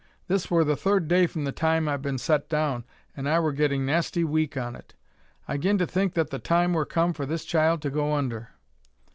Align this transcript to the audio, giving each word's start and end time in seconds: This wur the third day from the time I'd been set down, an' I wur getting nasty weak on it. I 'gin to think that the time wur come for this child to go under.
This 0.27 0.49
wur 0.49 0.63
the 0.63 0.75
third 0.75 1.07
day 1.07 1.27
from 1.27 1.43
the 1.43 1.51
time 1.51 1.87
I'd 1.87 2.01
been 2.01 2.17
set 2.17 2.49
down, 2.49 2.85
an' 3.15 3.27
I 3.27 3.39
wur 3.39 3.51
getting 3.51 3.85
nasty 3.85 4.23
weak 4.23 4.57
on 4.57 4.75
it. 4.75 4.95
I 5.47 5.57
'gin 5.57 5.77
to 5.77 5.85
think 5.85 6.15
that 6.15 6.31
the 6.31 6.39
time 6.39 6.73
wur 6.73 6.85
come 6.85 7.13
for 7.13 7.27
this 7.27 7.45
child 7.45 7.83
to 7.83 7.91
go 7.91 8.11
under. 8.15 8.49